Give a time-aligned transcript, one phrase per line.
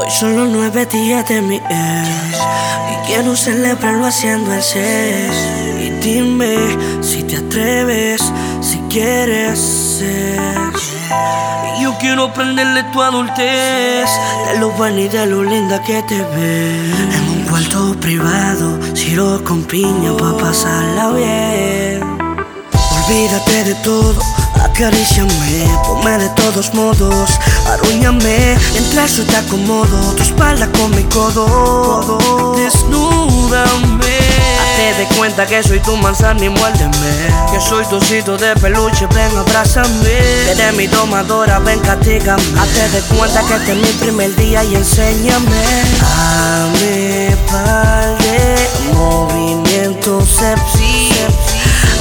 [0.00, 2.38] Hoy son los nueve días de mi ex.
[2.90, 5.36] Y quiero celebrarlo haciendo el sex.
[5.78, 6.56] Y dime
[7.02, 8.22] si te atreves,
[8.62, 10.94] si quieres sex.
[11.76, 14.08] Y yo quiero prenderle tu adultez.
[14.46, 16.98] De lo bueno y de lo linda que te ves.
[17.14, 21.49] En un cuarto privado, siro con piña pa' pasarla bien
[23.10, 24.20] Olvídate de todo
[24.62, 27.28] Acaríciame, ponme de todos modos
[27.66, 32.54] Arruñame, mientras yo te acomodo Tu espalda con mi codo.
[32.56, 34.18] Desnúdame.
[34.60, 37.10] Hazte de cuenta que soy tu manzana y muérdeme.
[37.52, 40.50] Que soy tu osito de peluche, ven abrázame.
[40.50, 42.42] Eres mi domadora, ven castígame.
[42.60, 45.62] Hazte de cuenta que este es mi primer día y enséñame.
[46.00, 51.10] A mi par de movimientos sepsi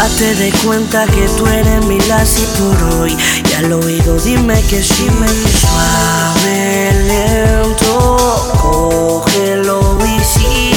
[0.00, 3.16] Hazte de cuenta que tú eres mi lazi por hoy.
[3.50, 10.68] Y al oído dime que sí me suave, lento Cógelo y sí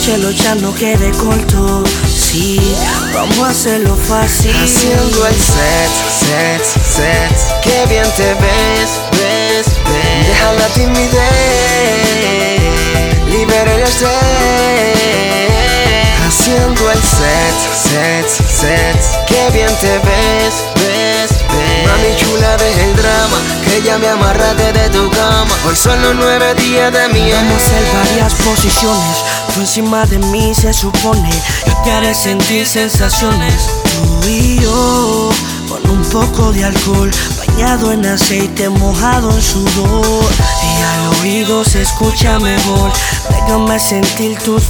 [0.00, 1.84] chelo ya no quede corto.
[2.08, 2.60] Sí,
[3.12, 4.50] vamos a hacerlo fácil.
[4.62, 7.36] Haciendo el set, set, set.
[7.62, 10.26] Qué bien te ves, ves, ves.
[10.26, 11.10] Deja la timidez.
[13.26, 14.29] Libera el estrés
[16.70, 19.26] Haciendo el set, set, set.
[19.26, 21.86] Qué bien te ves, ves, ves.
[21.86, 25.52] Mami chula deja el drama Que ya me amarraste de tu cama.
[25.66, 29.16] Hoy son los nueve días de mi Vamos a hacer varias posiciones.
[29.52, 31.30] Tú encima de mí se supone.
[31.66, 33.54] Yo te haré sentir sensaciones.
[33.82, 35.30] Tú y yo
[35.68, 40.32] Con un poco de alcohol Bañado en aceite, mojado en sudor.
[40.62, 42.92] Y al oído se escucha mejor.
[43.28, 44.62] Déjame sentir tus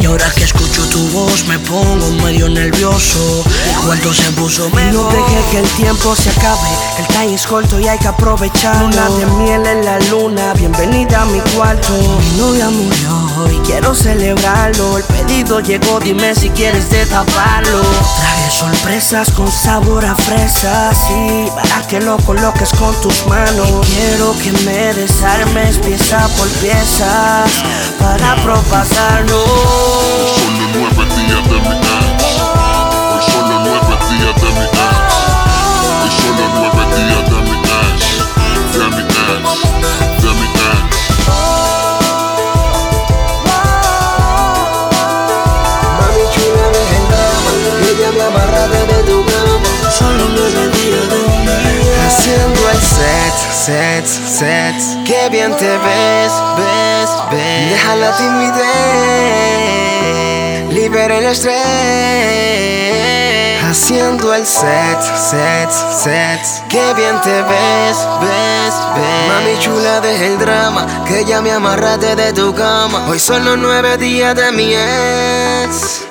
[0.00, 3.44] y ahora que escucho tu voz me pongo medio nervioso.
[3.68, 6.68] El cuento se puso menos No deje que el tiempo se acabe.
[6.98, 8.88] El time es corto y hay que aprovecharlo.
[8.88, 10.54] Luna de miel en la luna.
[10.54, 11.92] Bienvenida a mi cuarto.
[11.92, 14.98] Mi novia murió y quiero celebrarlo.
[14.98, 17.80] El pedido llegó, dime si quieres destaparlo.
[17.80, 23.86] Traje sorpresas con sabor a fresas Sí, para que lo coloques con tus manos.
[23.86, 27.44] Quiero que me desarmes pieza por pieza
[27.98, 29.44] Para propasarlo
[53.64, 54.76] set, set
[55.06, 57.70] Qué bien te ves, ves, ves.
[57.70, 58.64] Deja la timidez.
[60.74, 61.54] Libera el estrés.
[63.64, 66.40] Haciendo el set, set, set.
[66.68, 69.28] Qué bien te ves, ves, ves.
[69.28, 73.06] Mami chula, deja el drama Que ya me amarraste de tu cama.
[73.08, 76.04] Hoy son los nueve días de mi ex